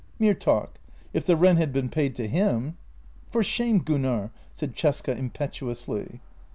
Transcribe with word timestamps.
"Mere 0.19 0.33
talk. 0.33 0.79
If 1.13 1.27
the 1.27 1.35
rent 1.35 1.59
had 1.59 1.71
been 1.71 1.87
paid 1.87 2.15
to 2.15 2.27
him. 2.27 2.75
...""For 3.31 3.43
shame, 3.43 3.77
Gunnar!" 3.77 4.31
said 4.55 4.75
Cesca 4.75 5.15
impetuously. 5.15 6.21